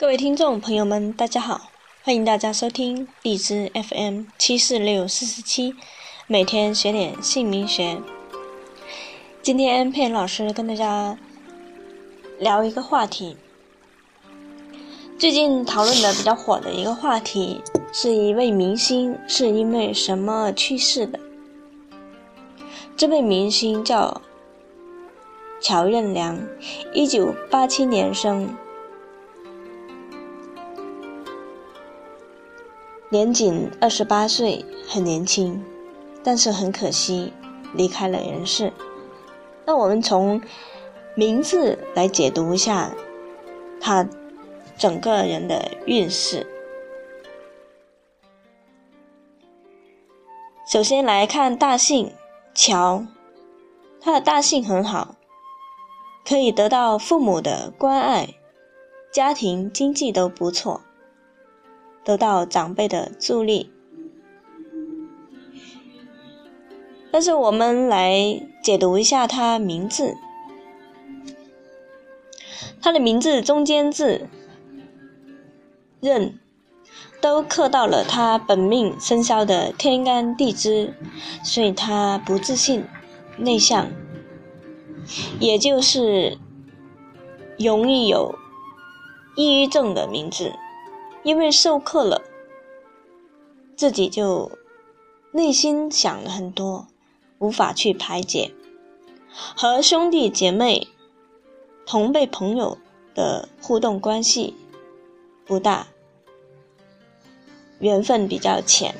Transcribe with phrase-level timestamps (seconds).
[0.00, 1.70] 各位听众朋友们，大家好，
[2.04, 5.74] 欢迎大家收听荔枝 FM 七四六四十七，
[6.26, 8.00] 每天学点姓名学。
[9.42, 11.18] 今天佩老师跟大家
[12.38, 13.36] 聊一个话题，
[15.18, 17.60] 最近讨论的比较火的一个话题，
[17.92, 21.20] 是一位明星是因为什么去世的？
[22.96, 24.22] 这位明星叫
[25.60, 26.40] 乔任梁，
[26.94, 28.48] 一九八七年生。
[33.12, 35.60] 年仅二十八岁，很年轻，
[36.22, 37.32] 但是很可惜
[37.74, 38.72] 离开了人世。
[39.66, 40.40] 那我们从
[41.16, 42.94] 名字来解读一下
[43.80, 44.08] 他
[44.78, 46.46] 整个人的运势。
[50.70, 52.12] 首先来看大姓
[52.54, 53.04] 乔，
[54.00, 55.16] 他的大姓很好，
[56.24, 58.36] 可以得到父母的关爱，
[59.12, 60.82] 家庭经济都不错。
[62.04, 63.70] 得到长辈的助力，
[67.10, 70.16] 但是我们来解读一下他名字，
[72.80, 74.28] 他的名字中间字
[76.00, 76.38] “任”
[77.20, 80.94] 都刻到了他本命生肖的天干地支，
[81.44, 82.86] 所以他不自信、
[83.36, 83.90] 内向，
[85.38, 86.38] 也就是
[87.58, 88.34] 容易有
[89.36, 90.54] 抑郁症的名字。
[91.22, 92.22] 因为授课了，
[93.76, 94.50] 自己就
[95.32, 96.86] 内心想了很多，
[97.38, 98.52] 无法去排解，
[99.56, 100.88] 和兄弟姐妹、
[101.86, 102.78] 同辈朋友
[103.14, 104.54] 的互动关系
[105.44, 105.88] 不大，
[107.78, 108.94] 缘分比较浅。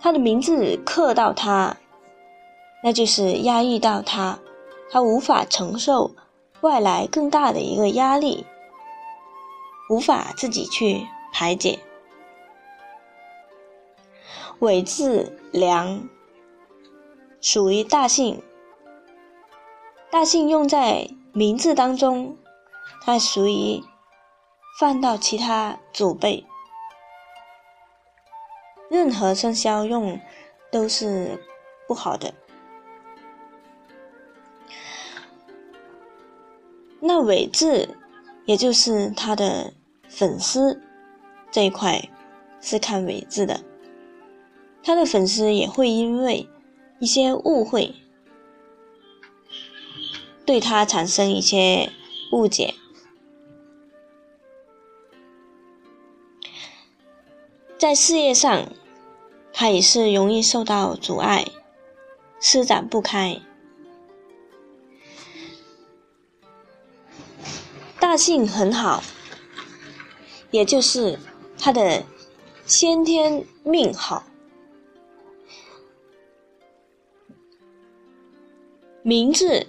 [0.00, 1.76] 他的名字刻到他，
[2.82, 4.38] 那就是压抑到他。
[4.94, 6.14] 他无法承受
[6.60, 8.46] 外来更大的一个压力，
[9.90, 11.80] 无法自己去排解。
[14.60, 16.08] 尾字梁
[17.40, 18.40] 属于大姓，
[20.12, 22.36] 大姓用在名字当中，
[23.02, 23.82] 它属于
[24.78, 26.46] 放到其他祖辈，
[28.88, 30.20] 任何生肖用
[30.70, 31.44] 都是
[31.88, 32.32] 不好的。
[37.06, 37.98] 那尾字，
[38.46, 39.74] 也就是他的
[40.08, 40.80] 粉丝
[41.50, 42.08] 这一块，
[42.62, 43.60] 是看尾字的。
[44.82, 46.48] 他的粉丝也会因为
[46.98, 47.94] 一些误会，
[50.46, 51.90] 对他产生一些
[52.32, 52.72] 误解，
[57.76, 58.66] 在事业上，
[59.52, 61.44] 他也是容易受到阻碍，
[62.40, 63.42] 施展不开。
[68.06, 69.02] 大姓很好，
[70.50, 71.18] 也就是
[71.58, 72.04] 他的
[72.66, 74.26] 先天命好，
[79.02, 79.66] 名字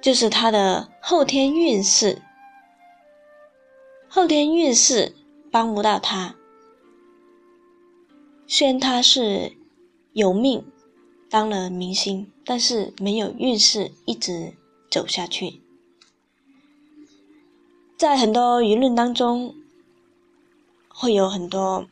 [0.00, 2.22] 就是他的后天运势，
[4.08, 5.14] 后天运势
[5.52, 6.34] 帮不到他。
[8.46, 9.52] 虽然他是
[10.14, 10.64] 有命
[11.28, 14.54] 当了明星，但是没有运势一直
[14.90, 15.60] 走下去。
[18.00, 19.54] 在很多舆论当中，
[20.88, 21.86] 会有很多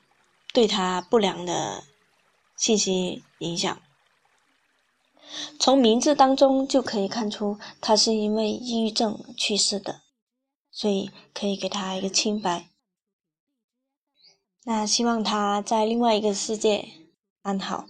[0.54, 1.84] 对他不良的
[2.56, 3.78] 信息影响。
[5.60, 10.00] 从名字当中就可以看出，他是因为抑郁症去世的，
[10.70, 12.70] 所以可以给他一个清白。
[14.64, 16.88] 那希望他在另外一个世界
[17.42, 17.84] 安好。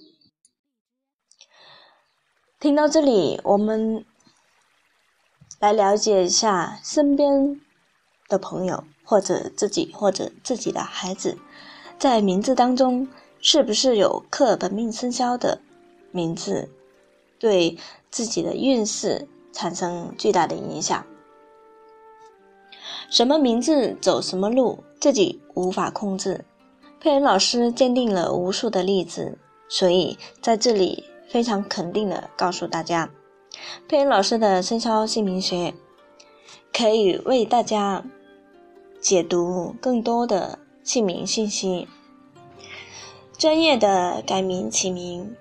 [2.59, 4.05] 听到这里，我们
[5.61, 7.61] 来了解一下身边。
[8.29, 11.39] 的朋友，或者自己，或者自己的孩子，
[11.99, 13.09] 在名字当中
[13.41, 15.61] 是不是有克本命生肖的
[16.11, 16.69] 名字，
[17.39, 17.79] 对
[18.11, 21.07] 自己的运势产生巨大的影响？
[23.09, 26.45] 什么名字走什么路，自己无法控制。
[27.01, 29.39] 佩恩老师鉴定了无数的例子，
[29.71, 33.09] 所以在这里非常肯定的告诉大家，
[33.89, 35.73] 佩恩老师的生肖姓名学
[36.71, 38.05] 可以为大家。
[39.09, 41.89] 解读更多的姓名信息，
[43.39, 45.35] 专业的改名起名，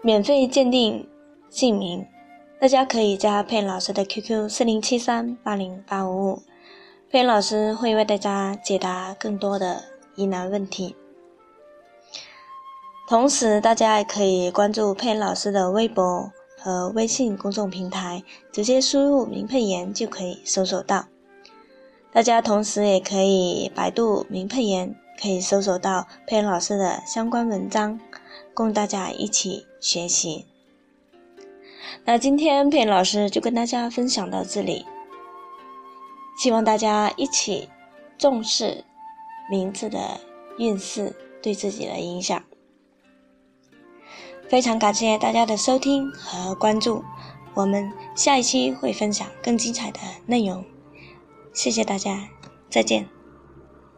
[0.00, 1.08] 免费鉴定
[1.48, 2.06] 姓名，
[2.60, 6.42] 大家可以加佩老师的 QQ 四零七三八零八五五，
[7.10, 9.82] 佩老师会为大家解答更多的
[10.14, 10.94] 疑难问题。
[13.08, 18.22] 同时，大家也可以关注佩老师的微博和微信公众平台，
[18.52, 21.06] 直接输入“名佩言”就可以搜索到。
[22.12, 28.00] 大家同时也可以百度“名佩言”，可以搜索到佩言老师的相关文章，
[28.52, 30.46] 供大家一起学习。
[32.04, 34.84] 那今天佩言老师就跟大家分享到这里，
[36.36, 37.68] 希望大家一起
[38.18, 38.84] 重视
[39.48, 40.20] 名字的
[40.58, 42.42] 运势对自己的影响。
[44.48, 47.04] 非常感谢大家的收听和关注，
[47.54, 50.64] 我们下一期会分享更精彩的内容。
[51.52, 52.28] 谢谢大家，
[52.70, 53.19] 再见。